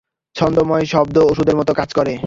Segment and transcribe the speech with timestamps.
[0.35, 2.13] ছন্দময় শব্দ ওষুধের মতো কাজ করে।